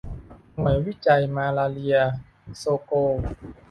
[0.59, 1.97] หน่วยวิจัยมาลาเรีย
[2.57, 3.15] โซโกล